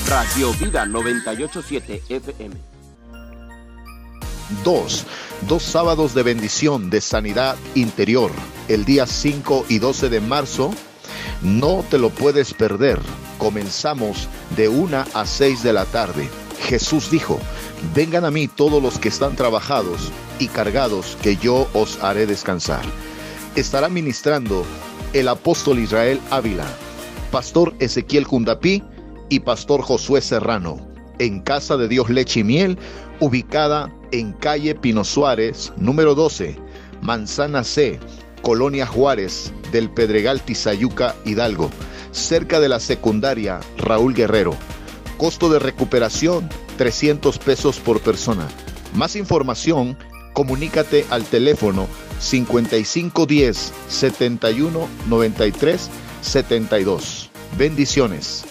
Radio 0.00 0.52
Vida 0.54 0.86
987 0.86 2.02
FM. 2.08 2.56
Dos, 4.64 5.06
dos 5.42 5.62
sábados 5.62 6.14
de 6.14 6.24
bendición 6.24 6.90
de 6.90 7.00
sanidad 7.00 7.56
interior, 7.76 8.32
el 8.66 8.84
día 8.84 9.06
5 9.06 9.66
y 9.68 9.78
12 9.78 10.08
de 10.08 10.20
marzo. 10.20 10.74
No 11.42 11.84
te 11.88 11.98
lo 11.98 12.10
puedes 12.10 12.54
perder. 12.54 12.98
Comenzamos 13.38 14.28
de 14.56 14.68
1 14.68 15.04
a 15.14 15.26
6 15.26 15.62
de 15.62 15.72
la 15.72 15.84
tarde. 15.84 16.28
Jesús 16.66 17.08
dijo, 17.08 17.38
vengan 17.94 18.24
a 18.24 18.32
mí 18.32 18.48
todos 18.48 18.82
los 18.82 18.98
que 18.98 19.10
están 19.10 19.36
trabajados 19.36 20.10
y 20.40 20.48
cargados, 20.48 21.16
que 21.22 21.36
yo 21.36 21.68
os 21.72 22.02
haré 22.02 22.26
descansar. 22.26 22.82
Estará 23.54 23.88
ministrando 23.88 24.64
el 25.12 25.28
apóstol 25.28 25.78
Israel 25.78 26.20
Ávila, 26.30 26.66
pastor 27.30 27.74
Ezequiel 27.78 28.24
Jundapí 28.24 28.82
y 29.28 29.40
pastor 29.40 29.82
Josué 29.82 30.20
Serrano, 30.20 30.78
en 31.18 31.40
Casa 31.40 31.76
de 31.76 31.88
Dios 31.88 32.10
Leche 32.10 32.40
y 32.40 32.44
Miel, 32.44 32.78
ubicada 33.20 33.92
en 34.12 34.32
calle 34.32 34.74
Pino 34.74 35.04
Suárez, 35.04 35.72
número 35.76 36.14
12, 36.14 36.56
Manzana 37.00 37.64
C, 37.64 37.98
Colonia 38.42 38.86
Juárez, 38.86 39.52
del 39.72 39.90
Pedregal 39.90 40.42
Tizayuca, 40.42 41.14
Hidalgo, 41.24 41.70
cerca 42.12 42.60
de 42.60 42.68
la 42.68 42.80
secundaria 42.80 43.60
Raúl 43.76 44.14
Guerrero. 44.14 44.54
Costo 45.16 45.48
de 45.48 45.58
recuperación 45.58 46.48
300 46.76 47.38
pesos 47.38 47.78
por 47.78 48.00
persona. 48.00 48.48
Más 48.94 49.16
información, 49.16 49.96
comunícate 50.32 51.06
al 51.10 51.24
teléfono 51.24 51.88
5510 52.20 53.72
71 53.88 54.88
93 55.08 55.90
72. 56.20 57.30
Bendiciones. 57.56 58.44